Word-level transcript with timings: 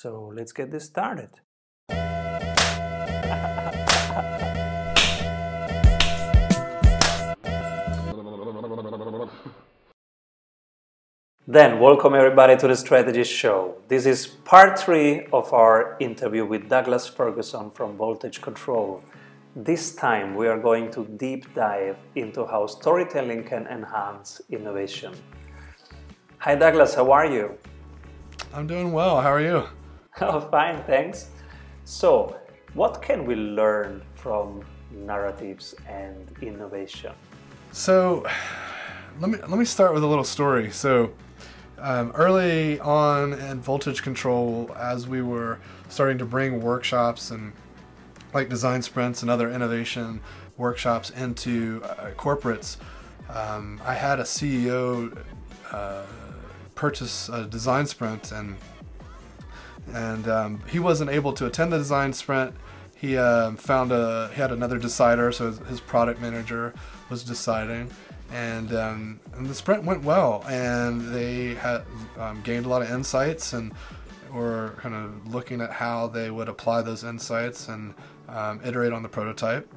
So 0.00 0.32
let's 0.32 0.52
get 0.52 0.70
this 0.70 0.84
started. 0.84 1.30
Then, 11.48 11.80
welcome 11.80 12.14
everybody 12.14 12.56
to 12.58 12.68
the 12.68 12.76
Strategy 12.76 13.24
Show. 13.24 13.74
This 13.88 14.06
is 14.06 14.28
part 14.28 14.78
three 14.78 15.26
of 15.32 15.52
our 15.52 15.96
interview 15.98 16.46
with 16.46 16.68
Douglas 16.68 17.08
Ferguson 17.08 17.72
from 17.72 17.96
Voltage 17.96 18.40
Control. 18.40 19.02
This 19.56 19.96
time, 19.96 20.36
we 20.36 20.46
are 20.46 20.60
going 20.60 20.92
to 20.92 21.06
deep 21.16 21.52
dive 21.54 21.96
into 22.14 22.46
how 22.46 22.68
storytelling 22.68 23.42
can 23.42 23.66
enhance 23.66 24.40
innovation. 24.48 25.12
Hi, 26.38 26.54
Douglas, 26.54 26.94
how 26.94 27.10
are 27.10 27.26
you? 27.26 27.58
I'm 28.54 28.68
doing 28.68 28.92
well. 28.92 29.20
How 29.20 29.32
are 29.32 29.40
you? 29.40 29.66
Oh, 30.22 30.40
fine, 30.40 30.82
thanks. 30.82 31.28
So, 31.84 32.36
what 32.74 33.00
can 33.00 33.24
we 33.24 33.36
learn 33.36 34.02
from 34.14 34.64
narratives 34.90 35.76
and 35.86 36.32
innovation? 36.42 37.12
So, 37.70 38.26
let 39.20 39.30
me 39.30 39.38
let 39.38 39.58
me 39.58 39.64
start 39.64 39.94
with 39.94 40.02
a 40.02 40.06
little 40.06 40.24
story. 40.24 40.72
So, 40.72 41.12
um, 41.78 42.10
early 42.16 42.80
on 42.80 43.34
in 43.34 43.60
voltage 43.60 44.02
control, 44.02 44.74
as 44.76 45.06
we 45.06 45.22
were 45.22 45.60
starting 45.88 46.18
to 46.18 46.24
bring 46.24 46.60
workshops 46.60 47.30
and 47.30 47.52
like 48.34 48.48
design 48.48 48.82
sprints 48.82 49.22
and 49.22 49.30
other 49.30 49.52
innovation 49.52 50.20
workshops 50.56 51.10
into 51.10 51.80
uh, 51.84 52.10
corporates, 52.16 52.76
um, 53.30 53.80
I 53.84 53.94
had 53.94 54.18
a 54.18 54.24
CEO 54.24 55.16
uh, 55.70 56.02
purchase 56.74 57.28
a 57.28 57.44
design 57.44 57.86
sprint 57.86 58.32
and 58.32 58.56
and 59.94 60.28
um, 60.28 60.62
he 60.68 60.78
wasn't 60.78 61.10
able 61.10 61.32
to 61.34 61.46
attend 61.46 61.72
the 61.72 61.78
design 61.78 62.12
sprint. 62.12 62.54
He 62.96 63.16
uh, 63.16 63.52
found 63.52 63.92
a 63.92 64.28
he 64.34 64.40
had 64.40 64.50
another 64.50 64.78
decider, 64.78 65.30
so 65.32 65.46
his, 65.46 65.58
his 65.68 65.80
product 65.80 66.20
manager 66.20 66.74
was 67.10 67.22
deciding, 67.22 67.90
and, 68.32 68.74
um, 68.74 69.20
and 69.34 69.46
the 69.46 69.54
sprint 69.54 69.84
went 69.84 70.02
well, 70.02 70.44
and 70.48 71.14
they 71.14 71.54
had 71.54 71.82
um, 72.18 72.42
gained 72.42 72.66
a 72.66 72.68
lot 72.68 72.82
of 72.82 72.90
insights 72.90 73.52
and 73.52 73.72
were 74.32 74.74
kind 74.78 74.94
of 74.94 75.32
looking 75.32 75.60
at 75.60 75.70
how 75.70 76.08
they 76.08 76.30
would 76.30 76.48
apply 76.48 76.82
those 76.82 77.04
insights 77.04 77.68
and 77.68 77.94
um, 78.28 78.60
iterate 78.64 78.92
on 78.92 79.02
the 79.02 79.08
prototype, 79.08 79.72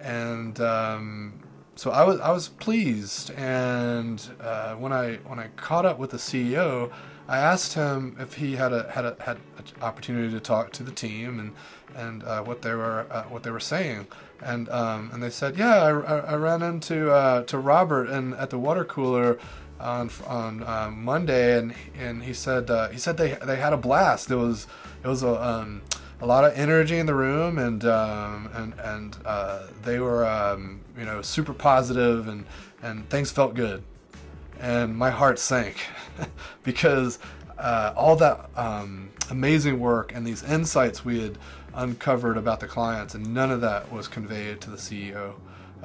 and 0.00 0.60
um, 0.60 1.40
so 1.76 1.90
I 1.90 2.04
was 2.04 2.20
I 2.20 2.30
was 2.30 2.48
pleased, 2.48 3.30
and 3.32 4.22
uh, 4.40 4.74
when 4.74 4.92
I 4.92 5.16
when 5.26 5.38
I 5.38 5.48
caught 5.56 5.86
up 5.86 5.98
with 5.98 6.10
the 6.10 6.18
CEO. 6.18 6.92
I 7.28 7.38
asked 7.38 7.74
him 7.74 8.16
if 8.20 8.34
he 8.34 8.56
had 8.56 8.72
a 8.72 8.88
had 8.90 9.04
a 9.04 9.16
had 9.20 9.38
an 9.58 9.64
opportunity 9.82 10.30
to 10.32 10.40
talk 10.40 10.70
to 10.72 10.82
the 10.82 10.92
team 10.92 11.40
and 11.40 11.52
and 11.96 12.22
uh, 12.22 12.42
what 12.42 12.62
they 12.62 12.74
were 12.74 13.06
uh, 13.10 13.24
what 13.24 13.42
they 13.42 13.50
were 13.50 13.60
saying, 13.60 14.06
and 14.42 14.68
um, 14.68 15.10
and 15.12 15.22
they 15.22 15.30
said, 15.30 15.56
yeah, 15.56 15.76
I, 15.76 16.18
I 16.18 16.34
ran 16.36 16.62
into 16.62 17.10
uh, 17.10 17.42
to 17.44 17.58
Robert 17.58 18.08
and 18.08 18.34
at 18.34 18.50
the 18.50 18.58
water 18.58 18.84
cooler 18.84 19.38
on 19.80 20.10
on 20.26 20.62
um, 20.62 21.04
Monday, 21.04 21.58
and 21.58 21.74
and 21.98 22.22
he 22.22 22.32
said 22.32 22.70
uh, 22.70 22.88
he 22.88 22.98
said 22.98 23.16
they 23.16 23.36
they 23.44 23.56
had 23.56 23.72
a 23.72 23.76
blast. 23.76 24.30
It 24.30 24.36
was 24.36 24.68
it 25.02 25.08
was 25.08 25.22
a 25.24 25.42
um, 25.42 25.82
a 26.20 26.26
lot 26.26 26.44
of 26.44 26.56
energy 26.56 26.98
in 26.98 27.06
the 27.06 27.14
room, 27.14 27.58
and 27.58 27.84
um, 27.84 28.50
and 28.54 28.74
and 28.78 29.16
uh, 29.24 29.66
they 29.82 29.98
were 29.98 30.24
um, 30.24 30.80
you 30.96 31.04
know 31.04 31.22
super 31.22 31.54
positive, 31.54 32.28
and 32.28 32.44
and 32.82 33.08
things 33.10 33.32
felt 33.32 33.54
good 33.54 33.82
and 34.60 34.96
my 34.96 35.10
heart 35.10 35.38
sank 35.38 35.86
because 36.62 37.18
uh, 37.58 37.92
all 37.96 38.16
that 38.16 38.50
um, 38.56 39.10
amazing 39.30 39.80
work 39.80 40.14
and 40.14 40.26
these 40.26 40.42
insights 40.42 41.04
we 41.04 41.20
had 41.20 41.38
uncovered 41.74 42.36
about 42.36 42.60
the 42.60 42.66
clients, 42.66 43.14
and 43.14 43.32
none 43.34 43.50
of 43.50 43.60
that 43.60 43.92
was 43.92 44.08
conveyed 44.08 44.60
to 44.62 44.70
the 44.70 44.76
CEO. 44.76 45.34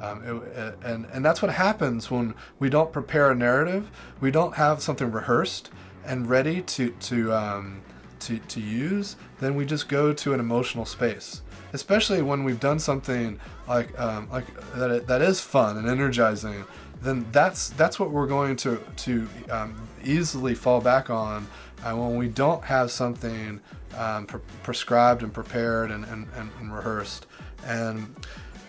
Um, 0.00 0.42
it, 0.56 0.74
and 0.82 1.06
and 1.12 1.24
that's 1.24 1.42
what 1.42 1.52
happens 1.52 2.10
when 2.10 2.34
we 2.58 2.70
don't 2.70 2.92
prepare 2.92 3.30
a 3.30 3.34
narrative. 3.34 3.90
We 4.20 4.30
don't 4.30 4.54
have 4.54 4.82
something 4.82 5.12
rehearsed 5.12 5.70
and 6.04 6.28
ready 6.28 6.62
to 6.62 6.90
to 6.90 7.32
um, 7.32 7.82
to, 8.20 8.38
to 8.38 8.60
use. 8.60 9.16
Then 9.40 9.54
we 9.54 9.66
just 9.66 9.88
go 9.88 10.12
to 10.12 10.32
an 10.32 10.40
emotional 10.40 10.86
space, 10.86 11.41
especially 11.72 12.22
when 12.22 12.44
we've 12.44 12.60
done 12.60 12.78
something 12.78 13.38
like 13.68 13.98
um, 13.98 14.28
like 14.30 14.46
that 14.74 15.06
that 15.06 15.22
is 15.22 15.40
fun 15.40 15.76
and 15.76 15.88
energizing 15.88 16.64
then 17.02 17.26
that's 17.32 17.70
that's 17.70 17.98
what 17.98 18.10
we're 18.10 18.26
going 18.26 18.56
to 18.56 18.80
to 18.96 19.28
um, 19.50 19.74
easily 20.04 20.54
fall 20.54 20.80
back 20.80 21.10
on 21.10 21.46
uh, 21.84 21.94
when 21.94 22.16
we 22.16 22.28
don't 22.28 22.62
have 22.64 22.90
something 22.90 23.60
um, 23.96 24.26
pre- 24.26 24.40
prescribed 24.62 25.22
and 25.22 25.32
prepared 25.32 25.90
and, 25.90 26.04
and, 26.04 26.26
and, 26.36 26.50
and 26.60 26.74
rehearsed. 26.74 27.26
And 27.66 28.14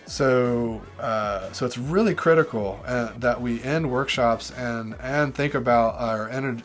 so 0.06 0.82
uh, 0.98 1.50
so 1.52 1.64
it's 1.64 1.78
really 1.78 2.14
critical 2.14 2.80
uh, 2.84 3.12
that 3.18 3.40
we 3.40 3.62
end 3.62 3.90
workshops 3.90 4.50
and 4.52 4.94
and 5.00 5.34
think 5.34 5.54
about 5.54 5.94
our 5.94 6.28
ener- 6.28 6.62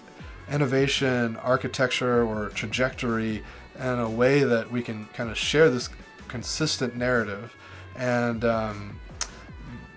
innovation 0.51 1.37
architecture 1.37 2.23
or 2.23 2.49
trajectory 2.49 3.43
in 3.79 3.99
a 3.99 4.09
way 4.09 4.43
that 4.43 4.69
we 4.69 4.81
can 4.81 5.05
kind 5.13 5.29
of 5.29 5.37
share 5.37 5.69
this 5.69 5.89
consistent 6.29 6.95
narrative 6.95 7.55
and 7.95 8.45
um, 8.45 8.99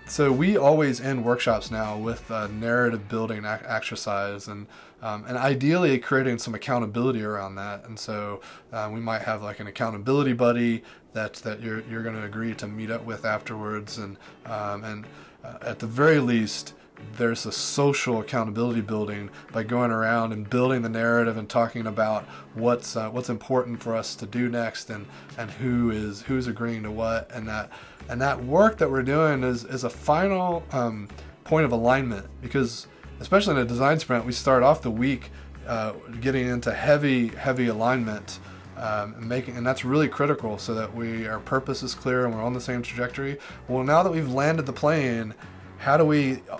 so 0.07 0.31
we 0.31 0.57
always 0.57 0.99
end 0.99 1.23
workshops 1.23 1.71
now 1.71 1.97
with 1.97 2.29
a 2.29 2.47
narrative 2.49 3.07
building 3.07 3.45
exercise 3.45 4.47
and 4.47 4.67
um, 5.01 5.25
and 5.27 5.37
ideally 5.37 5.97
creating 5.99 6.37
some 6.37 6.55
accountability 6.55 7.23
around 7.23 7.55
that. 7.55 7.83
And 7.85 7.99
so 7.99 8.39
uh, 8.71 8.89
we 8.91 8.99
might 8.99 9.21
have 9.23 9.41
like 9.41 9.59
an 9.59 9.67
accountability 9.67 10.33
buddy 10.33 10.83
that 11.13 11.33
that 11.35 11.61
you're 11.61 11.81
you're 11.89 12.03
going 12.03 12.15
to 12.15 12.23
agree 12.23 12.53
to 12.55 12.67
meet 12.67 12.91
up 12.91 13.03
with 13.03 13.25
afterwards, 13.25 13.97
and 13.97 14.17
um, 14.45 14.83
and 14.83 15.05
uh, 15.43 15.57
at 15.61 15.79
the 15.79 15.87
very 15.87 16.19
least. 16.19 16.73
There's 17.17 17.45
a 17.45 17.51
social 17.51 18.21
accountability 18.21 18.81
building 18.81 19.29
by 19.51 19.63
going 19.63 19.91
around 19.91 20.33
and 20.33 20.49
building 20.49 20.81
the 20.81 20.89
narrative 20.89 21.37
and 21.37 21.47
talking 21.47 21.85
about 21.85 22.23
what's 22.55 22.95
uh, 22.95 23.09
what's 23.09 23.29
important 23.29 23.83
for 23.83 23.95
us 23.95 24.15
to 24.15 24.25
do 24.25 24.49
next 24.49 24.89
and, 24.89 25.05
and 25.37 25.51
who 25.51 25.91
is 25.91 26.23
who's 26.23 26.47
agreeing 26.47 26.83
to 26.83 26.91
what. 26.91 27.29
And 27.31 27.47
that 27.47 27.69
and 28.09 28.21
that 28.21 28.43
work 28.43 28.77
that 28.77 28.89
we're 28.89 29.03
doing 29.03 29.43
is 29.43 29.63
is 29.65 29.83
a 29.83 29.89
final 29.89 30.63
um, 30.71 31.07
point 31.43 31.65
of 31.65 31.71
alignment 31.71 32.25
because 32.41 32.87
especially 33.19 33.55
in 33.55 33.59
a 33.59 33.65
design 33.65 33.99
sprint 33.99 34.25
we 34.25 34.31
start 34.31 34.63
off 34.63 34.81
the 34.81 34.91
week 34.91 35.31
uh, 35.67 35.93
getting 36.19 36.47
into 36.47 36.73
heavy 36.73 37.27
heavy 37.29 37.67
alignment 37.67 38.39
um, 38.77 39.13
and 39.15 39.27
making 39.27 39.55
and 39.55 39.65
that's 39.65 39.85
really 39.85 40.07
critical 40.07 40.57
so 40.57 40.73
that 40.73 40.93
we 40.93 41.27
our 41.27 41.39
purpose 41.39 41.83
is 41.83 41.93
clear 41.93 42.25
and 42.25 42.33
we're 42.33 42.43
on 42.43 42.53
the 42.53 42.61
same 42.61 42.81
trajectory. 42.81 43.37
Well 43.67 43.83
now 43.83 44.03
that 44.03 44.11
we've 44.11 44.31
landed 44.31 44.65
the 44.65 44.73
plane 44.73 45.33
how 45.83 45.97
do 45.97 46.05
we 46.05 46.41
uh, 46.49 46.57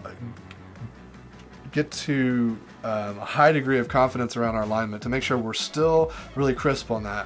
get 1.72 1.90
to 1.92 2.58
um, 2.84 3.18
a 3.18 3.26
high 3.26 3.52
degree 3.52 3.80
of 3.80 3.88
confidence 3.88 4.38
around 4.38 4.56
our 4.56 4.64
alignment 4.64 5.02
to 5.04 5.10
make 5.10 5.24
sure 5.24 5.38
we're 5.38 5.54
still 5.54 6.12
really 6.36 6.54
crisp 6.54 6.92
on 6.92 7.04
that 7.04 7.26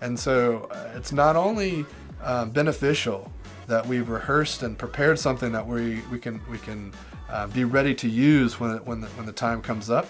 and 0.00 0.18
so 0.18 0.68
uh, 0.70 0.92
it's 0.94 1.12
not 1.12 1.36
only 1.36 1.84
um, 2.22 2.50
beneficial 2.50 3.30
that 3.66 3.86
we've 3.86 4.08
rehearsed 4.08 4.62
and 4.62 4.78
prepared 4.78 5.18
something 5.18 5.52
that 5.52 5.66
we, 5.66 6.00
we 6.10 6.18
can 6.18 6.40
we 6.50 6.58
can 6.58 6.92
uh, 7.28 7.46
be 7.48 7.64
ready 7.64 7.94
to 7.94 8.08
use 8.08 8.58
when 8.58 8.76
when 8.84 9.00
the, 9.00 9.08
when 9.08 9.26
the 9.26 9.32
time 9.32 9.60
comes 9.60 9.90
up. 9.90 10.08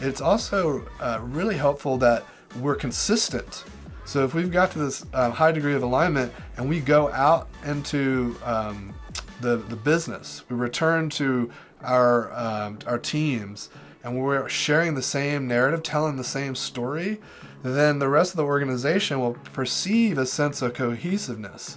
It's 0.00 0.20
also 0.20 0.86
uh, 1.00 1.20
really 1.22 1.56
helpful 1.56 1.96
that 1.98 2.24
we're 2.60 2.74
consistent. 2.74 3.64
So 4.04 4.24
if 4.24 4.34
we've 4.34 4.52
got 4.52 4.70
to 4.72 4.78
this 4.78 5.04
uh, 5.12 5.30
high 5.30 5.52
degree 5.52 5.74
of 5.74 5.82
alignment 5.82 6.32
and 6.56 6.68
we 6.68 6.80
go 6.80 7.10
out 7.12 7.48
into 7.64 8.36
um, 8.44 8.94
the 9.40 9.56
the 9.56 9.76
business, 9.76 10.42
we 10.48 10.56
return 10.56 11.10
to 11.10 11.50
our 11.82 12.32
um, 12.32 12.78
our 12.86 12.98
teams 12.98 13.70
and 14.06 14.22
we're 14.22 14.48
sharing 14.48 14.94
the 14.94 15.02
same 15.02 15.48
narrative, 15.48 15.82
telling 15.82 16.14
the 16.14 16.22
same 16.22 16.54
story, 16.54 17.20
then 17.64 17.98
the 17.98 18.08
rest 18.08 18.32
of 18.32 18.36
the 18.36 18.44
organization 18.44 19.18
will 19.18 19.34
perceive 19.52 20.16
a 20.16 20.24
sense 20.24 20.62
of 20.62 20.74
cohesiveness 20.74 21.76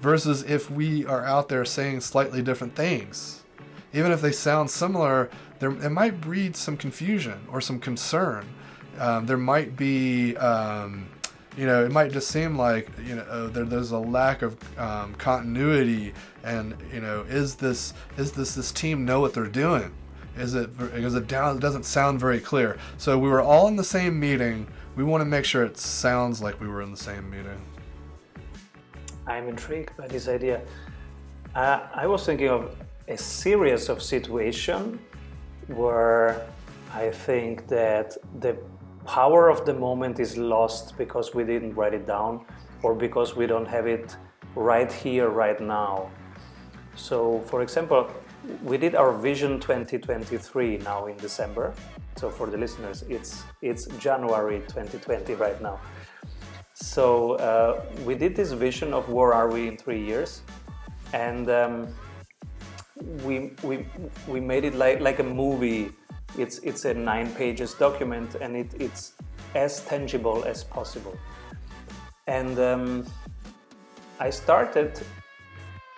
versus 0.00 0.42
if 0.44 0.70
we 0.70 1.04
are 1.04 1.26
out 1.26 1.50
there 1.50 1.66
saying 1.66 2.00
slightly 2.00 2.40
different 2.40 2.74
things. 2.74 3.42
Even 3.92 4.10
if 4.10 4.22
they 4.22 4.32
sound 4.32 4.70
similar, 4.70 5.28
there, 5.58 5.70
it 5.70 5.90
might 5.90 6.22
breed 6.22 6.56
some 6.56 6.78
confusion 6.78 7.46
or 7.52 7.60
some 7.60 7.78
concern. 7.78 8.46
Um, 8.98 9.26
there 9.26 9.36
might 9.36 9.76
be, 9.76 10.34
um, 10.38 11.06
you 11.56 11.66
know, 11.66 11.84
it 11.84 11.92
might 11.92 12.12
just 12.12 12.28
seem 12.28 12.56
like, 12.56 12.88
you 13.04 13.16
know, 13.16 13.22
uh, 13.22 13.46
there, 13.48 13.64
there's 13.64 13.90
a 13.90 13.98
lack 13.98 14.42
of 14.42 14.56
um, 14.78 15.14
continuity, 15.14 16.14
and 16.44 16.74
you 16.92 17.00
know, 17.00 17.22
is 17.28 17.54
this 17.56 17.94
is 18.16 18.32
this 18.32 18.54
this 18.54 18.72
team 18.72 19.04
know 19.04 19.20
what 19.20 19.34
they're 19.34 19.46
doing? 19.46 19.92
Is 20.36 20.54
it 20.54 20.76
because 20.78 21.14
it 21.14 21.26
down 21.26 21.58
doesn't 21.58 21.84
sound 21.84 22.18
very 22.18 22.40
clear? 22.40 22.78
So 22.96 23.18
we 23.18 23.28
were 23.28 23.42
all 23.42 23.68
in 23.68 23.76
the 23.76 23.84
same 23.84 24.18
meeting. 24.18 24.66
We 24.96 25.04
want 25.04 25.20
to 25.20 25.26
make 25.26 25.44
sure 25.44 25.64
it 25.64 25.78
sounds 25.78 26.42
like 26.42 26.60
we 26.60 26.68
were 26.68 26.82
in 26.82 26.90
the 26.90 26.96
same 26.96 27.30
meeting. 27.30 27.60
I'm 29.26 29.48
intrigued 29.48 29.96
by 29.96 30.08
this 30.08 30.28
idea. 30.28 30.62
Uh, 31.54 31.80
I 31.94 32.06
was 32.06 32.24
thinking 32.24 32.48
of 32.48 32.74
a 33.08 33.16
series 33.16 33.88
of 33.88 34.02
situations 34.02 34.98
where 35.66 36.46
I 36.94 37.10
think 37.10 37.68
that 37.68 38.16
the 38.40 38.56
power 39.06 39.48
of 39.48 39.64
the 39.64 39.74
moment 39.74 40.20
is 40.20 40.36
lost 40.36 40.96
because 40.96 41.34
we 41.34 41.44
didn't 41.44 41.74
write 41.74 41.94
it 41.94 42.06
down 42.06 42.44
or 42.82 42.94
because 42.94 43.36
we 43.36 43.46
don't 43.46 43.66
have 43.66 43.86
it 43.86 44.16
right 44.54 44.92
here, 44.92 45.28
right 45.28 45.60
now. 45.60 46.10
So, 46.94 47.40
for 47.46 47.62
example, 47.62 48.10
we 48.62 48.76
did 48.76 48.94
our 48.94 49.12
Vision 49.12 49.60
2023 49.60 50.78
now 50.78 51.06
in 51.06 51.16
December. 51.16 51.74
So, 52.16 52.30
for 52.30 52.46
the 52.48 52.58
listeners, 52.58 53.04
it's 53.08 53.44
it's 53.62 53.86
January 53.98 54.60
2020 54.68 55.34
right 55.34 55.60
now. 55.62 55.80
So, 56.74 57.32
uh, 57.34 57.82
we 58.04 58.14
did 58.14 58.36
this 58.36 58.52
vision 58.52 58.92
of 58.92 59.08
where 59.08 59.32
are 59.32 59.48
we 59.48 59.68
in 59.68 59.76
three 59.76 60.04
years, 60.04 60.42
and 61.14 61.48
um, 61.48 61.88
we 63.24 63.52
we 63.62 63.86
we 64.28 64.40
made 64.40 64.64
it 64.64 64.74
like 64.74 65.00
like 65.00 65.18
a 65.18 65.24
movie. 65.24 65.92
It's 66.38 66.58
it's 66.58 66.84
a 66.84 66.94
nine 66.94 67.30
pages 67.34 67.74
document, 67.74 68.36
and 68.40 68.56
it, 68.56 68.74
it's 68.78 69.12
as 69.54 69.84
tangible 69.84 70.44
as 70.44 70.64
possible. 70.64 71.16
And 72.26 72.58
um, 72.58 73.06
I 74.18 74.30
started 74.30 75.00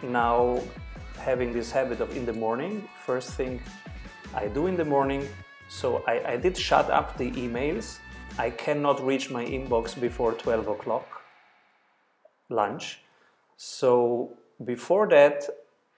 now 0.02 0.60
having 1.18 1.52
this 1.52 1.70
habit 1.70 2.00
of 2.00 2.16
in 2.16 2.26
the 2.26 2.32
morning, 2.32 2.88
first 3.04 3.30
thing 3.34 3.60
I 4.34 4.48
do 4.48 4.66
in 4.66 4.76
the 4.76 4.84
morning. 4.84 5.28
So 5.68 6.02
I, 6.06 6.32
I 6.32 6.36
did 6.36 6.56
shut 6.56 6.90
up 6.90 7.16
the 7.16 7.30
emails. 7.32 7.98
I 8.38 8.50
cannot 8.50 9.04
reach 9.04 9.30
my 9.30 9.44
inbox 9.44 9.98
before 9.98 10.32
12 10.32 10.68
o'clock 10.68 11.22
lunch. 12.48 13.00
So 13.56 14.36
before 14.64 15.08
that, 15.08 15.44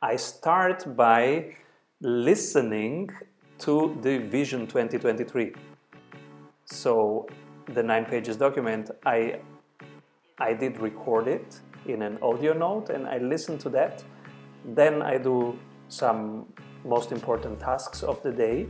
I 0.03 0.17
start 0.17 0.97
by 0.97 1.57
listening 2.01 3.11
to 3.59 3.97
the 4.03 4.19
Vision 4.19 4.67
2023. 4.67 5.55
So 6.65 7.27
the 7.73 7.83
nine 7.83 8.05
pages 8.05 8.37
document, 8.37 8.91
I 9.05 9.41
I 10.39 10.53
did 10.53 10.79
record 10.81 11.29
it 11.29 11.61
in 11.87 12.03
an 12.03 12.19
audio 12.21 12.53
note 12.53 12.91
and 12.91 13.07
I 13.07 13.19
listen 13.19 13.57
to 13.59 13.71
that. 13.71 14.05
Then 14.65 15.01
I 15.01 15.19
do 15.19 15.59
some 15.89 16.47
most 16.85 17.11
important 17.13 17.59
tasks 17.59 18.03
of 18.03 18.23
the 18.23 18.33
day 18.33 18.67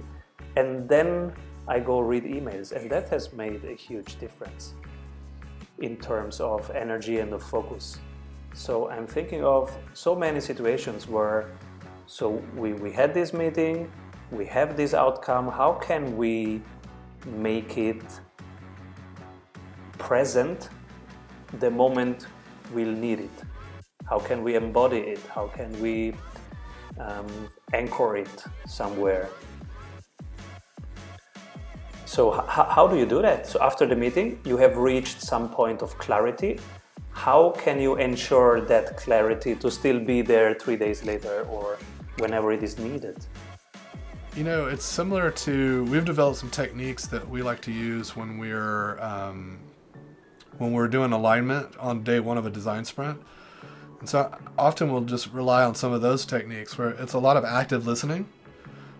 and 0.56 0.88
then 0.88 1.32
I 1.66 1.80
go 1.80 1.98
read 1.98 2.24
emails 2.24 2.70
and 2.72 2.88
that 2.90 3.08
has 3.08 3.32
made 3.32 3.64
a 3.64 3.74
huge 3.74 4.18
difference 4.20 4.74
in 5.78 5.96
terms 5.96 6.40
of 6.40 6.70
energy 6.70 7.18
and 7.18 7.32
of 7.32 7.42
focus. 7.42 7.98
So 8.54 8.88
I'm 8.88 9.06
thinking 9.06 9.44
of 9.44 9.76
so 9.92 10.14
many 10.14 10.40
situations 10.40 11.08
where 11.08 11.50
so 12.06 12.42
we, 12.56 12.72
we 12.72 12.92
had 12.92 13.12
this 13.12 13.32
meeting, 13.32 13.90
we 14.30 14.44
have 14.46 14.76
this 14.76 14.94
outcome, 14.94 15.48
how 15.48 15.72
can 15.72 16.16
we 16.16 16.60
make 17.26 17.78
it 17.78 18.02
present 19.98 20.68
the 21.60 21.70
moment 21.70 22.26
we'll 22.72 22.92
need 22.92 23.20
it? 23.20 23.42
How 24.08 24.18
can 24.18 24.42
we 24.42 24.54
embody 24.54 24.98
it? 24.98 25.20
How 25.34 25.46
can 25.48 25.80
we 25.80 26.14
um, 26.98 27.26
anchor 27.72 28.16
it 28.16 28.44
somewhere? 28.66 29.28
So, 32.04 32.30
how 32.30 32.86
do 32.86 32.96
you 32.96 33.04
do 33.04 33.20
that? 33.20 33.46
So, 33.46 33.60
after 33.60 33.84
the 33.84 33.96
meeting, 33.96 34.38
you 34.44 34.56
have 34.56 34.76
reached 34.76 35.20
some 35.20 35.50
point 35.50 35.82
of 35.82 35.98
clarity. 35.98 36.58
How 37.10 37.50
can 37.58 37.80
you 37.80 37.96
ensure 37.96 38.60
that 38.62 38.96
clarity 38.96 39.54
to 39.56 39.70
still 39.70 39.98
be 39.98 40.22
there 40.22 40.54
three 40.54 40.76
days 40.76 41.04
later 41.04 41.46
or 41.50 41.78
whenever 42.18 42.52
it 42.52 42.62
is 42.62 42.78
needed? 42.78 43.16
You 44.36 44.44
know, 44.44 44.66
it's 44.66 44.84
similar 44.84 45.30
to 45.30 45.84
we've 45.84 46.04
developed 46.04 46.40
some 46.40 46.50
techniques 46.50 47.06
that 47.06 47.26
we 47.26 47.42
like 47.42 47.62
to 47.62 47.72
use 47.72 48.14
when 48.14 48.36
we're 48.36 49.00
um, 49.00 49.58
when 50.58 50.72
we're 50.72 50.88
doing 50.88 51.12
alignment 51.12 51.74
on 51.78 52.04
day 52.04 52.20
one 52.20 52.36
of 52.36 52.44
a 52.44 52.50
design 52.50 52.84
sprint. 52.84 53.18
And 53.98 54.06
so 54.06 54.36
often 54.58 54.92
we'll 54.92 55.00
just 55.00 55.32
rely 55.32 55.64
on 55.64 55.74
some 55.74 55.94
of 55.94 56.02
those 56.02 56.26
techniques 56.26 56.76
where 56.76 56.90
it's 56.90 57.14
a 57.14 57.18
lot 57.18 57.38
of 57.38 57.46
active 57.46 57.86
listening. 57.86 58.28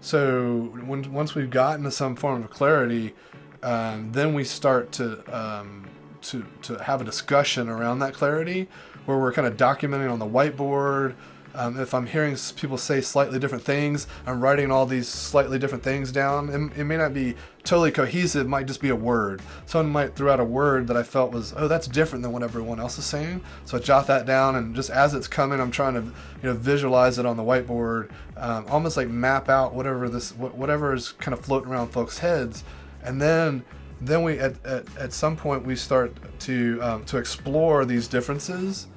So 0.01 0.73
when, 0.87 1.13
once 1.13 1.35
we've 1.35 1.51
gotten 1.51 1.85
to 1.85 1.91
some 1.91 2.17
form 2.17 2.43
of 2.43 2.49
clarity, 2.49 3.15
um, 3.63 4.13
then 4.13 4.33
we 4.33 4.43
start 4.43 4.91
to, 4.93 5.23
um, 5.39 5.87
to, 6.23 6.47
to 6.63 6.83
have 6.83 7.03
a 7.03 7.05
discussion 7.05 7.69
around 7.69 7.99
that 7.99 8.15
clarity 8.15 8.69
where 9.05 9.19
we're 9.19 9.35
kind 9.35 9.47
of 9.47 9.59
documenting 9.59 10.11
on 10.11 10.19
the 10.19 10.27
whiteboard 10.27 11.15
um, 11.57 11.81
if 11.81 11.95
I'm 11.95 12.07
hearing 12.07 12.37
people 12.57 12.79
say 12.79 13.01
slightly 13.01 13.39
different 13.39 13.65
things, 13.65 14.07
I'm 14.27 14.41
writing 14.41 14.71
all 14.71 14.87
these 14.87 15.09
slightly 15.09 15.59
different 15.59 15.83
things 15.83 16.13
down. 16.13 16.49
It, 16.49 16.81
it 16.81 16.85
may 16.85 16.97
not 16.97 17.15
be 17.15 17.35
totally 17.65 17.91
cohesive, 17.91 18.47
it 18.47 18.49
might 18.49 18.67
just 18.67 18.81
be 18.81 18.91
a 18.91 18.97
word. 18.97 19.43
Someone 19.65 19.91
might 19.91 20.15
throw 20.15 20.33
out 20.33 20.39
a 20.39 20.45
word 20.45 20.87
that 20.87 20.97
I 20.97 21.03
felt 21.03 21.33
was, 21.33 21.55
oh, 21.57 21.67
that's 21.67 21.89
different 21.89 22.23
than 22.23 22.33
what 22.33 22.43
everyone 22.43 22.79
else 22.79 22.99
is 22.99 23.05
saying. 23.05 23.43
So 23.65 23.79
I 23.79 23.81
jot 23.81 24.07
that 24.07 24.27
down, 24.27 24.57
and 24.57 24.75
just 24.75 24.91
as 24.91 25.15
it's 25.15 25.27
coming, 25.27 25.61
I'm 25.61 25.71
trying 25.71 25.95
to 25.95 26.03
you 26.03 26.13
know 26.43 26.55
visualize 26.55 27.19
it 27.19 27.27
on 27.27 27.37
the 27.37 27.43
whiteboard, 27.43 28.11
um, 28.37 28.67
almost 28.69 28.97
like 28.97 29.09
map 29.09 29.49
out 29.49 29.75
whatever 29.75 30.09
this 30.09 30.33
whatever 30.33 30.95
is 30.95 31.13
kind 31.13 31.33
of 31.33 31.45
floating 31.45 31.71
around 31.71 31.89
folks' 31.89 32.19
heads, 32.19 32.65
and 33.03 33.21
then 33.21 33.65
then 34.01 34.23
we 34.23 34.39
at, 34.39 34.65
at, 34.65 34.85
at 34.99 35.13
some 35.13 35.37
point 35.37 35.65
we 35.65 35.75
start 35.75 36.15
to 36.41 36.79
um, 36.83 37.05
to 37.07 37.17
explore 37.17 37.85
these 37.85 38.07
differences 38.09 38.89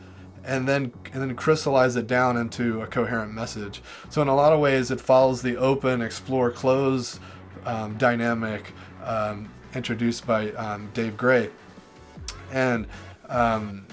and 0.43 0.67
then 0.67 0.91
and 1.13 1.21
then 1.21 1.35
crystallize 1.35 1.95
it 1.95 2.07
down 2.07 2.37
into 2.37 2.81
a 2.81 2.87
coherent 2.87 3.33
message. 3.33 3.81
So 4.09 4.21
in 4.21 4.27
a 4.27 4.35
lot 4.35 4.53
of 4.53 4.59
ways, 4.59 4.91
it 4.91 5.01
follows 5.01 5.41
the 5.41 5.57
open, 5.57 6.01
explore, 6.01 6.51
close 6.51 7.19
um, 7.65 7.97
dynamic 7.97 8.73
um, 9.03 9.51
introduced 9.73 10.25
by 10.25 10.51
um, 10.51 10.89
Dave 10.93 11.17
Gray. 11.17 11.49
And 12.51 12.87
um, 13.27 13.85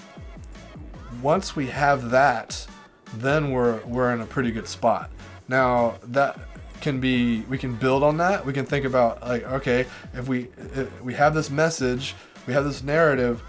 once 1.23 1.57
we 1.57 1.67
have 1.69 2.11
that, 2.11 2.67
then 3.15 3.51
we're 3.51 3.85
we're 3.85 4.13
in 4.13 4.21
a 4.21 4.27
pretty 4.27 4.51
good 4.51 4.69
spot. 4.69 5.11
Now 5.49 5.99
that 6.05 6.39
can 6.81 7.01
be 7.01 7.41
we 7.43 7.59
can 7.59 7.75
build 7.75 8.03
on 8.03 8.17
that. 8.19 8.45
We 8.45 8.53
can 8.53 8.67
think 8.67 8.85
about 8.85 9.21
like 9.23 9.45
okay, 9.45 9.87
if 10.15 10.29
we 10.29 10.49
if 10.75 11.03
we 11.03 11.15
have 11.15 11.35
this 11.35 11.51
message, 11.51 12.15
we 12.47 12.53
have 12.53 12.65
this 12.65 12.83
narrative 12.83 13.43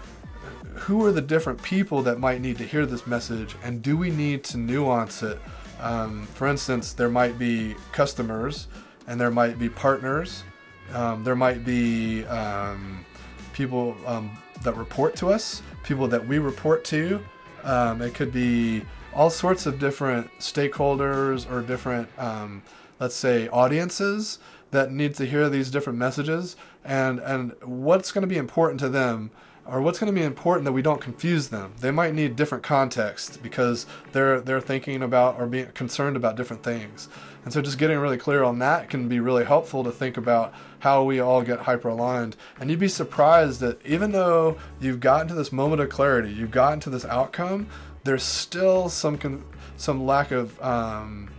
who 0.78 1.04
are 1.04 1.12
the 1.12 1.20
different 1.20 1.62
people 1.62 2.02
that 2.02 2.18
might 2.18 2.40
need 2.40 2.58
to 2.58 2.64
hear 2.64 2.86
this 2.86 3.06
message 3.06 3.56
and 3.62 3.82
do 3.82 3.96
we 3.96 4.10
need 4.10 4.44
to 4.44 4.58
nuance 4.58 5.22
it? 5.22 5.38
Um, 5.80 6.26
for 6.34 6.46
instance, 6.46 6.92
there 6.92 7.08
might 7.08 7.38
be 7.38 7.74
customers 7.92 8.68
and 9.06 9.20
there 9.20 9.30
might 9.30 9.58
be 9.58 9.68
partners, 9.68 10.42
um, 10.92 11.24
there 11.24 11.36
might 11.36 11.64
be 11.64 12.24
um, 12.26 13.04
people 13.52 13.96
um, 14.06 14.36
that 14.62 14.76
report 14.76 15.16
to 15.16 15.28
us, 15.28 15.62
people 15.82 16.08
that 16.08 16.26
we 16.26 16.38
report 16.38 16.84
to. 16.86 17.20
Um, 17.64 18.02
it 18.02 18.14
could 18.14 18.32
be 18.32 18.82
all 19.14 19.30
sorts 19.30 19.66
of 19.66 19.78
different 19.78 20.30
stakeholders 20.38 21.50
or 21.50 21.62
different, 21.62 22.08
let's 23.00 23.14
say, 23.14 23.48
audiences 23.48 24.38
that 24.70 24.92
need 24.92 25.14
to 25.14 25.24
hear 25.24 25.48
these 25.48 25.70
different 25.70 25.98
messages 25.98 26.56
and, 26.84 27.18
and 27.20 27.54
what's 27.62 28.12
going 28.12 28.22
to 28.22 28.28
be 28.28 28.36
important 28.36 28.80
to 28.80 28.88
them 28.88 29.30
or 29.70 29.82
what's 29.82 29.98
going 29.98 30.12
to 30.12 30.18
be 30.18 30.24
important 30.24 30.64
that 30.64 30.72
we 30.72 30.80
don't 30.80 31.00
confuse 31.00 31.48
them. 31.48 31.74
They 31.80 31.90
might 31.90 32.14
need 32.14 32.36
different 32.36 32.64
context 32.64 33.42
because 33.42 33.86
they're 34.12 34.40
they're 34.40 34.60
thinking 34.60 35.02
about 35.02 35.38
or 35.38 35.46
being 35.46 35.66
concerned 35.72 36.16
about 36.16 36.36
different 36.36 36.62
things. 36.62 37.08
And 37.44 37.52
so 37.52 37.62
just 37.62 37.78
getting 37.78 37.98
really 37.98 38.16
clear 38.16 38.42
on 38.42 38.58
that 38.58 38.88
can 38.90 39.08
be 39.08 39.20
really 39.20 39.44
helpful 39.44 39.84
to 39.84 39.92
think 39.92 40.16
about 40.16 40.52
how 40.80 41.02
we 41.02 41.20
all 41.20 41.42
get 41.42 41.60
hyper 41.60 41.88
aligned. 41.88 42.36
And 42.58 42.70
you'd 42.70 42.78
be 42.78 42.88
surprised 42.88 43.60
that 43.60 43.84
even 43.86 44.12
though 44.12 44.58
you've 44.80 45.00
gotten 45.00 45.28
to 45.28 45.34
this 45.34 45.52
moment 45.52 45.80
of 45.80 45.88
clarity, 45.88 46.32
you've 46.32 46.50
gotten 46.50 46.80
to 46.80 46.90
this 46.90 47.04
outcome, 47.04 47.68
there's 48.04 48.22
still 48.22 48.88
some 48.88 49.18
con- 49.18 49.44
some 49.76 50.04
lack 50.04 50.30
of 50.30 50.60
um, 50.62 51.30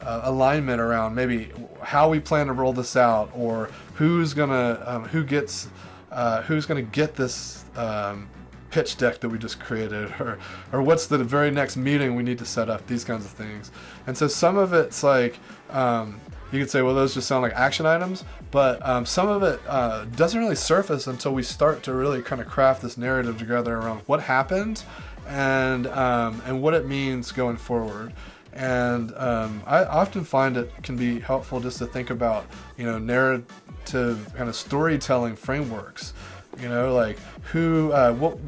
uh, 0.00 0.22
alignment 0.24 0.80
around 0.80 1.14
maybe 1.14 1.50
how 1.82 2.08
we 2.08 2.20
plan 2.20 2.46
to 2.46 2.52
roll 2.52 2.72
this 2.72 2.96
out 2.96 3.30
or 3.34 3.70
who's 3.94 4.34
gonna 4.34 4.82
um, 4.86 5.04
who 5.04 5.22
gets 5.22 5.68
uh, 6.14 6.42
who's 6.42 6.64
going 6.64 6.84
to 6.84 6.90
get 6.90 7.14
this 7.14 7.64
um, 7.76 8.28
pitch 8.70 8.96
deck 8.96 9.20
that 9.20 9.28
we 9.28 9.38
just 9.38 9.60
created 9.60 10.10
or 10.20 10.38
or 10.72 10.82
what's 10.82 11.06
the 11.06 11.18
very 11.18 11.50
next 11.50 11.76
meeting 11.76 12.14
we 12.14 12.22
need 12.22 12.38
to 12.38 12.46
set 12.46 12.68
up 12.68 12.86
these 12.86 13.04
kinds 13.04 13.24
of 13.24 13.30
things. 13.30 13.70
And 14.06 14.16
so 14.16 14.26
some 14.26 14.56
of 14.56 14.72
it's 14.72 15.02
like 15.02 15.38
um, 15.70 16.20
you 16.52 16.60
could 16.60 16.70
say 16.70 16.82
well 16.82 16.94
those 16.94 17.14
just 17.14 17.26
sound 17.26 17.42
like 17.42 17.52
action 17.52 17.84
items 17.84 18.24
but 18.50 18.84
um, 18.86 19.04
some 19.04 19.28
of 19.28 19.42
it 19.42 19.60
uh, 19.68 20.04
doesn't 20.16 20.38
really 20.38 20.54
surface 20.54 21.06
until 21.06 21.34
we 21.34 21.42
start 21.42 21.82
to 21.82 21.92
really 21.92 22.22
kind 22.22 22.40
of 22.40 22.46
craft 22.46 22.82
this 22.82 22.96
narrative 22.96 23.38
together 23.38 23.76
around 23.76 24.00
what 24.06 24.20
happened 24.20 24.84
and 25.26 25.86
um, 25.88 26.40
and 26.46 26.62
what 26.62 26.74
it 26.74 26.86
means 26.86 27.32
going 27.32 27.56
forward 27.56 28.12
and 28.54 29.14
um, 29.16 29.62
I 29.66 29.84
often 29.84 30.24
find 30.24 30.56
it 30.56 30.70
can 30.82 30.96
be 30.96 31.20
helpful 31.20 31.60
just 31.60 31.78
to 31.78 31.86
think 31.86 32.10
about 32.10 32.46
you 32.76 32.86
know 32.86 32.98
narrative 32.98 34.32
kind 34.36 34.48
of 34.48 34.54
storytelling 34.56 35.36
frameworks. 35.36 36.14
You 36.60 36.68
know, 36.68 36.94
like 36.94 37.18
who, 37.50 37.90
uh, 37.92 38.12
what, 38.12 38.38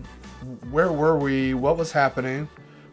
where 0.70 0.92
were 0.92 1.18
we? 1.18 1.54
What 1.54 1.76
was 1.76 1.92
happening? 1.92 2.48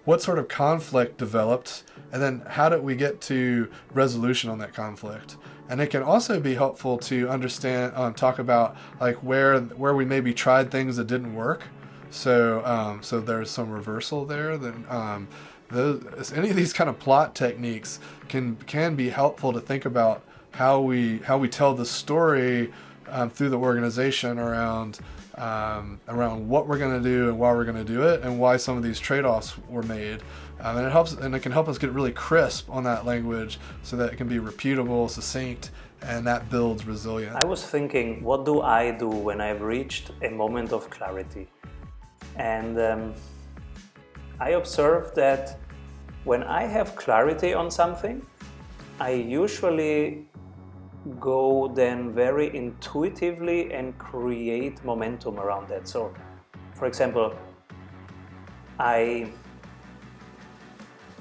What 0.05 0.22
sort 0.22 0.39
of 0.39 0.48
conflict 0.48 1.17
developed? 1.17 1.84
And 2.12 2.22
then 2.22 2.43
how 2.48 2.70
did 2.70 2.84
we 2.84 2.96
get 2.96 3.22
to 3.22 3.70
resolution 3.93 4.50
on 4.50 4.58
that 4.60 4.74
conflict? 4.74 5.38
and 5.70 5.79
it 5.82 5.89
can 5.89 6.03
also 6.03 6.39
be 6.39 6.53
helpful 6.53 6.98
to 6.98 7.29
understand 7.29 7.93
um, 7.96 8.13
talk 8.13 8.38
about 8.39 8.75
like 9.00 9.15
where 9.17 9.60
where 9.60 9.96
we 9.96 10.05
maybe 10.05 10.34
tried 10.34 10.70
things 10.70 10.98
that 10.98 11.08
didn't 11.08 11.34
work 11.34 11.63
so 12.10 12.63
um, 12.65 13.01
so 13.01 13.20
there's 13.20 13.50
some 13.50 13.72
reversal 13.72 14.25
there 14.25 14.58
that 14.58 14.75
um, 14.89 15.27
those, 15.70 16.34
any 16.34 16.50
of 16.50 16.55
these 16.55 16.74
kind 16.74 16.89
of 16.89 17.00
plot 17.00 17.36
techniques 17.36 18.00
can 18.27 18.55
can 18.67 18.96
be 18.96 19.10
helpful 19.10 19.53
to 19.53 19.60
think 19.60 19.86
about 19.86 20.24
how 20.51 20.82
we 20.82 21.20
how 21.20 21.38
we 21.38 21.48
tell 21.48 21.74
the 21.74 21.86
story 21.86 22.72
um, 23.10 23.29
through 23.29 23.50
the 23.50 23.58
organization 23.58 24.39
around 24.39 25.00
um, 25.36 26.00
around 26.08 26.48
what 26.48 26.67
we're 26.67 26.77
going 26.77 27.01
to 27.01 27.10
do 27.10 27.29
and 27.29 27.39
why 27.39 27.51
we're 27.53 27.65
going 27.65 27.77
to 27.77 27.84
do 27.84 28.03
it 28.03 28.22
and 28.22 28.39
why 28.39 28.58
some 28.58 28.77
of 28.77 28.84
these 28.84 29.00
trade-offs 29.00 29.58
were 29.67 29.84
made. 29.84 30.22
Um, 30.60 30.77
and 30.77 30.86
it 30.86 30.91
helps 30.91 31.13
and 31.13 31.34
it 31.36 31.39
can 31.39 31.51
help 31.51 31.67
us 31.67 31.77
get 31.77 31.91
really 31.91 32.12
crisp 32.12 32.70
on 32.70 32.84
that 32.84 33.05
language 33.05 33.60
so 33.82 33.98
that 33.98 34.13
it 34.13 34.17
can 34.17 34.27
be 34.27 34.38
repeatable 34.38 35.10
succinct 35.10 35.72
and 36.03 36.25
that 36.27 36.50
builds 36.50 36.86
resilience. 36.86 37.36
I 37.36 37.46
was 37.46 37.65
thinking 37.65 38.24
what 38.24 38.46
do 38.46 38.62
i 38.62 38.91
do 38.91 39.08
when 39.08 39.41
i've 39.41 39.62
reached 39.62 40.12
a 40.22 40.29
moment 40.29 40.72
of 40.72 40.89
clarity? 40.89 41.48
And 42.36 42.79
um, 42.79 43.13
i 44.40 44.52
observe 44.52 45.13
that 45.16 45.58
when 46.24 46.44
i 46.44 46.63
have 46.63 46.96
clarity 46.96 47.54
on 47.54 47.70
something 47.72 48.25
i 49.00 49.12
usually 49.12 50.28
go 51.20 51.72
then 51.74 52.12
very 52.12 52.56
intuitively 52.56 53.74
and 53.74 53.98
create 53.98 54.84
momentum 54.86 55.40
around 55.40 55.68
that. 55.70 55.88
So, 55.88 56.13
for 56.75 56.88
example, 56.88 57.34
I 58.80 59.28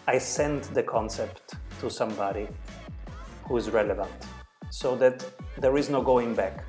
I 0.07 0.19
send 0.19 0.65
the 0.75 0.83
concept 0.83 1.55
to 1.81 1.91
somebody 1.91 2.49
who 3.45 3.57
is 3.57 3.71
relevant 3.71 4.11
so 4.71 4.97
that 4.97 5.25
there 5.59 5.77
is 5.77 5.91
no 5.91 6.03
going 6.03 6.35
back. 6.35 6.65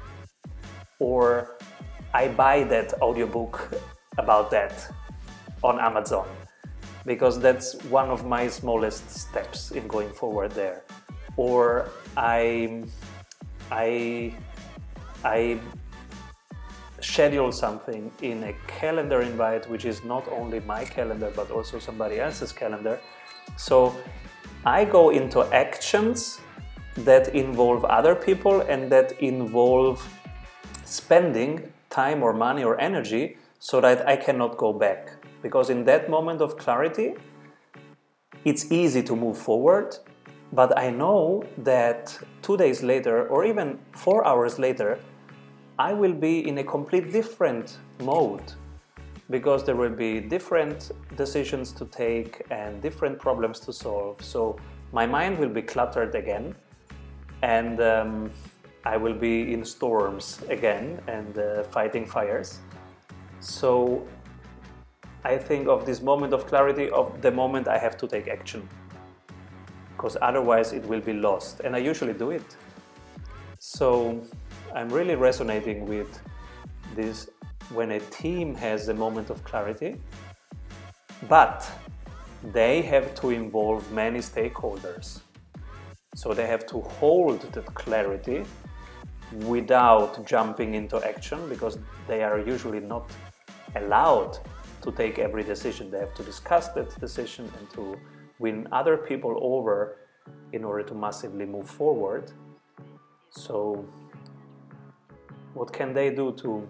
Or 1.00 1.58
I 2.14 2.28
buy 2.28 2.64
that 2.66 2.94
audiobook 3.02 3.72
about 4.18 4.52
that 4.52 4.74
on 5.64 5.80
Amazon 5.80 6.28
because 7.06 7.40
that's 7.40 7.76
one 7.86 8.10
of 8.10 8.26
my 8.26 8.48
smallest 8.48 9.10
steps 9.10 9.72
in 9.72 9.88
going 9.88 10.10
forward 10.10 10.52
there 10.52 10.84
or 11.38 11.90
I 12.16 12.84
I 13.72 14.34
I 15.24 15.60
schedule 17.02 17.52
something 17.52 18.12
in 18.22 18.44
a 18.44 18.54
calendar 18.68 19.22
invite 19.22 19.70
which 19.70 19.86
is 19.86 20.04
not 20.04 20.28
only 20.32 20.60
my 20.62 20.86
calendar 20.86 21.32
but 21.36 21.52
also 21.52 21.80
somebody 21.80 22.20
else's 22.20 22.52
calendar. 22.52 23.00
So 23.58 23.96
I 24.66 24.86
go 24.86 25.10
into 25.10 25.44
actions 25.54 26.40
that 26.96 27.36
involve 27.36 27.84
other 27.86 28.16
people 28.16 28.62
and 28.62 28.90
that 28.92 29.20
involve 29.22 30.08
spending 30.86 31.72
time 31.90 32.24
or 32.24 32.34
money 32.34 32.64
or 32.64 32.80
energy 32.80 33.38
so 33.60 33.82
that 33.82 34.08
I 34.08 34.16
cannot 34.16 34.58
go 34.58 34.72
back. 34.72 35.12
Because 35.44 35.70
in 35.70 35.86
that 35.86 36.10
moment 36.10 36.42
of 36.42 36.58
clarity, 36.58 37.14
it's 38.44 38.72
easy 38.72 39.04
to 39.04 39.16
move 39.16 39.38
forward 39.38 40.00
but 40.54 40.78
I 40.78 40.92
know 40.92 41.44
that 41.58 42.16
two 42.44 42.58
days 42.58 42.84
later, 42.84 43.28
or 43.28 43.44
even 43.44 43.80
four 43.94 44.26
hours 44.26 44.60
later, 44.60 45.00
I 45.80 45.94
will 45.94 46.14
be 46.14 46.48
in 46.48 46.60
a 46.60 46.64
complete 46.64 47.12
different 47.12 47.80
mode 48.04 48.54
because 49.32 49.64
there 49.64 49.76
will 49.76 49.96
be 50.08 50.20
different 50.20 50.92
decisions 51.18 51.72
to 51.72 51.86
take 51.86 52.44
and 52.52 52.80
different 52.84 53.20
problems 53.20 53.60
to 53.62 53.74
solve. 53.74 54.22
So 54.24 54.58
my 54.92 55.08
mind 55.08 55.40
will 55.40 55.50
be 55.50 55.64
cluttered 55.64 56.14
again, 56.14 56.54
and 57.42 57.82
um, 57.82 58.30
I 58.86 58.96
will 58.96 59.16
be 59.16 59.54
in 59.54 59.66
storms 59.66 60.40
again 60.50 61.02
and 61.08 61.36
uh, 61.36 61.64
fighting 61.64 62.06
fires. 62.06 62.60
So 63.40 64.06
I 65.26 65.38
think 65.38 65.68
of 65.68 65.86
this 65.86 66.02
moment 66.02 66.34
of 66.34 66.46
clarity 66.48 66.90
of 66.90 67.22
the 67.22 67.32
moment 67.32 67.68
I 67.68 67.78
have 67.78 67.98
to 67.98 68.08
take 68.08 68.28
action 68.28 68.68
because 69.96 70.18
otherwise 70.22 70.74
it 70.74 70.84
will 70.86 71.00
be 71.00 71.14
lost. 71.14 71.62
And 71.62 71.76
I 71.76 71.80
usually 71.80 72.14
do 72.14 72.32
it. 72.32 72.58
So 73.60 74.22
I'm 74.76 74.90
really 74.90 75.16
resonating 75.16 75.86
with 75.86 76.20
this 76.94 77.30
when 77.72 77.92
a 77.92 78.00
team 78.00 78.54
has 78.56 78.90
a 78.90 78.94
moment 78.94 79.30
of 79.30 79.42
clarity, 79.46 79.96
but 81.30 81.72
they 82.52 82.82
have 82.82 83.16
to 83.16 83.30
involve 83.30 83.90
many 83.94 84.20
stakeholders. 84.20 85.22
So 86.16 86.34
they 86.34 86.48
have 86.48 86.66
to 86.68 86.82
hold 86.82 87.42
that 87.54 87.74
clarity 87.74 88.44
without 89.32 90.26
jumping 90.26 90.76
into 90.76 91.02
action 91.02 91.40
because 91.48 91.80
they 92.10 92.24
are 92.24 92.40
usually 92.40 92.82
not 92.82 93.10
allowed 93.78 94.38
to 94.84 94.92
take 94.92 95.20
every 95.20 95.44
decision. 95.44 95.90
They 95.90 96.00
have 96.00 96.14
to 96.16 96.24
discuss 96.24 96.70
that 96.70 97.00
decision 97.00 97.52
and 97.58 97.70
to 97.72 97.98
win 98.40 98.68
other 98.72 98.98
people 98.98 99.38
over 99.42 99.98
in 100.52 100.64
order 100.64 100.84
to 100.84 100.94
massively 100.94 101.46
move 101.46 101.70
forward. 101.70 102.32
So, 103.30 103.86
what 105.54 105.74
can 105.74 105.94
they 105.94 106.10
do 106.10 106.34
to 106.44 106.68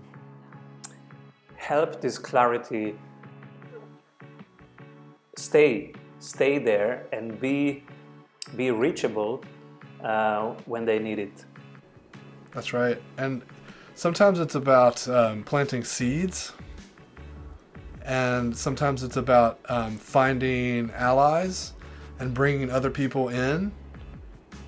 help 1.55 2.01
this 2.01 2.17
clarity 2.17 2.95
stay 5.35 5.93
stay 6.19 6.57
there 6.57 7.07
and 7.11 7.39
be 7.39 7.83
be 8.55 8.71
reachable 8.71 9.43
uh, 10.03 10.53
when 10.65 10.85
they 10.85 10.99
need 10.99 11.19
it? 11.19 11.45
That's 12.51 12.71
right, 12.73 13.01
and 13.17 13.41
sometimes 13.95 14.39
it's 14.39 14.55
about 14.55 15.07
um, 15.07 15.43
planting 15.43 15.83
seeds 15.83 16.53
and 18.03 18.55
sometimes 18.55 19.03
it's 19.03 19.17
about 19.17 19.59
um, 19.69 19.97
finding 19.97 20.91
allies 20.91 21.73
and 22.19 22.33
bringing 22.33 22.69
other 22.69 22.89
people 22.89 23.29
in 23.29 23.71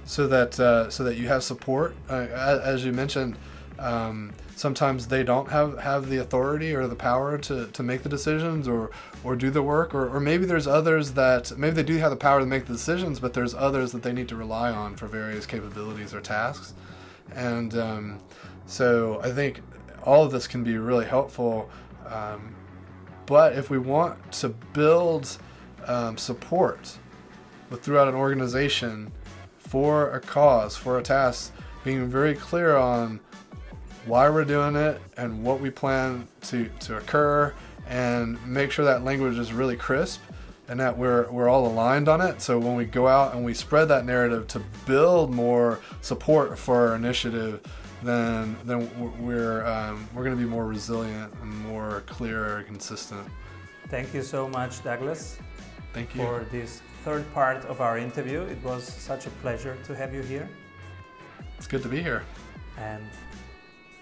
so 0.05 0.27
that 0.27 0.59
uh, 0.59 0.89
so 0.89 1.03
that 1.03 1.17
you 1.17 1.27
have 1.27 1.43
support. 1.43 1.95
Uh, 2.09 2.27
as 2.63 2.85
you 2.85 2.91
mentioned 2.91 3.37
um, 3.77 4.31
sometimes 4.55 5.07
they 5.07 5.23
don't 5.23 5.49
have, 5.49 5.77
have 5.79 6.09
the 6.09 6.17
authority 6.17 6.73
or 6.73 6.87
the 6.87 6.95
power 6.95 7.37
to, 7.37 7.67
to 7.67 7.83
make 7.83 8.03
the 8.03 8.09
decisions 8.09 8.67
or, 8.67 8.89
or 9.23 9.35
do 9.35 9.49
the 9.49 9.61
work. 9.61 9.93
Or, 9.93 10.07
or 10.07 10.19
maybe 10.19 10.45
there's 10.45 10.65
others 10.65 11.11
that 11.11 11.57
maybe 11.57 11.75
they 11.75 11.83
do 11.83 11.97
have 11.97 12.09
the 12.09 12.15
power 12.15 12.39
to 12.39 12.45
make 12.45 12.65
the 12.65 12.73
decisions 12.73 13.19
but 13.19 13.33
there's 13.33 13.53
others 13.53 13.91
that 13.91 14.01
they 14.01 14.13
need 14.13 14.29
to 14.29 14.35
rely 14.35 14.71
on 14.71 14.95
for 14.95 15.07
various 15.07 15.45
capabilities 15.45 16.13
or 16.13 16.21
tasks. 16.21 16.73
And 17.33 17.77
um, 17.77 18.19
so 18.67 19.19
i 19.23 19.31
think 19.31 19.61
all 20.03 20.23
of 20.23 20.31
this 20.31 20.47
can 20.47 20.63
be 20.63 20.77
really 20.77 21.05
helpful 21.05 21.69
um, 22.07 22.55
but 23.25 23.53
if 23.53 23.69
we 23.69 23.77
want 23.77 24.31
to 24.33 24.49
build 24.49 25.37
um, 25.85 26.17
support 26.17 26.97
throughout 27.71 28.07
an 28.07 28.15
organization 28.15 29.11
for 29.57 30.11
a 30.11 30.19
cause, 30.19 30.77
for 30.77 30.99
a 30.99 31.03
task, 31.03 31.53
being 31.83 32.07
very 32.07 32.35
clear 32.35 32.75
on 32.75 33.19
why 34.05 34.29
we're 34.29 34.45
doing 34.45 34.75
it 34.75 35.01
and 35.17 35.43
what 35.43 35.59
we 35.59 35.69
plan 35.69 36.27
to, 36.41 36.69
to 36.79 36.97
occur, 36.97 37.53
and 37.87 38.43
make 38.45 38.71
sure 38.71 38.85
that 38.85 39.03
language 39.03 39.37
is 39.37 39.53
really 39.53 39.75
crisp 39.75 40.21
and 40.67 40.79
that 40.79 40.97
we're, 40.97 41.29
we're 41.29 41.47
all 41.47 41.67
aligned 41.67 42.09
on 42.09 42.21
it. 42.21 42.41
So 42.41 42.57
when 42.57 42.75
we 42.75 42.85
go 42.85 43.07
out 43.07 43.35
and 43.35 43.45
we 43.45 43.53
spread 43.53 43.85
that 43.89 44.05
narrative 44.05 44.47
to 44.49 44.61
build 44.85 45.33
more 45.33 45.79
support 46.01 46.57
for 46.57 46.87
our 46.87 46.95
initiative, 46.95 47.61
then 48.05 48.55
then 48.65 48.89
we're 49.19 49.65
um, 49.65 50.07
we're 50.13 50.23
going 50.23 50.37
to 50.37 50.41
be 50.41 50.49
more 50.49 50.65
resilient 50.65 51.33
and 51.41 51.51
more 51.65 52.03
clear 52.05 52.57
and 52.57 52.67
consistent. 52.67 53.27
Thank 53.89 54.13
you 54.13 54.21
so 54.21 54.47
much, 54.47 54.83
Douglas. 54.83 55.37
Thank 55.93 56.15
you 56.15 56.21
for 56.21 56.45
this 56.51 56.81
third 57.03 57.25
part 57.33 57.65
of 57.65 57.81
our 57.81 57.97
interview. 57.97 58.41
It 58.41 58.61
was 58.63 58.83
such 58.83 59.27
a 59.27 59.29
pleasure 59.41 59.77
to 59.85 59.95
have 59.95 60.13
you 60.13 60.21
here. 60.21 60.49
It's 61.57 61.67
good 61.67 61.83
to 61.83 61.89
be 61.89 62.01
here. 62.01 62.23
And 62.77 63.03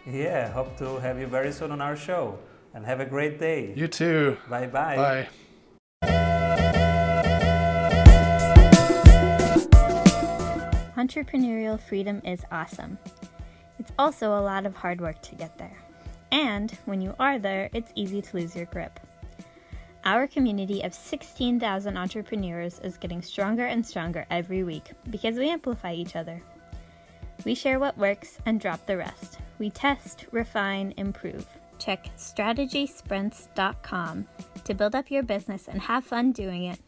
yeah, 0.05 0.51
hope 0.51 0.77
to 0.79 0.97
have 0.99 1.19
you 1.19 1.27
very 1.27 1.51
soon 1.51 1.71
on 1.71 1.81
our 1.81 1.95
show. 1.95 2.37
And 2.73 2.83
have 2.85 2.99
a 2.99 3.05
great 3.05 3.39
day. 3.39 3.71
You 3.75 3.87
too. 3.87 4.35
Bye 4.49 4.65
bye. 4.65 4.95
Bye. 4.95 5.27
Entrepreneurial 10.97 11.79
freedom 11.79 12.21
is 12.23 12.43
awesome. 12.51 12.97
Also 13.97 14.29
a 14.29 14.41
lot 14.41 14.65
of 14.65 14.75
hard 14.75 14.99
work 14.99 15.21
to 15.21 15.35
get 15.35 15.57
there. 15.57 15.77
And 16.31 16.71
when 16.85 17.01
you 17.01 17.15
are 17.19 17.37
there, 17.37 17.69
it's 17.73 17.91
easy 17.95 18.21
to 18.21 18.37
lose 18.37 18.55
your 18.55 18.65
grip. 18.65 18.99
Our 20.05 20.27
community 20.27 20.81
of 20.81 20.93
16,000 20.93 21.97
entrepreneurs 21.97 22.79
is 22.79 22.97
getting 22.97 23.21
stronger 23.21 23.65
and 23.65 23.85
stronger 23.85 24.25
every 24.29 24.63
week 24.63 24.91
because 25.09 25.37
we 25.37 25.49
amplify 25.49 25.93
each 25.93 26.17
other. 26.17 26.41
We 27.45 27.55
share 27.55 27.79
what 27.79 27.97
works 27.97 28.37
and 28.45 28.59
drop 28.59 28.85
the 28.85 28.97
rest. 28.97 29.39
We 29.59 29.69
test, 29.69 30.25
refine, 30.31 30.93
improve. 30.97 31.45
Check 31.77 32.09
strategysprints.com 32.17 34.27
to 34.63 34.73
build 34.73 34.95
up 34.95 35.11
your 35.11 35.23
business 35.23 35.67
and 35.67 35.81
have 35.81 36.03
fun 36.03 36.31
doing 36.31 36.65
it. 36.65 36.79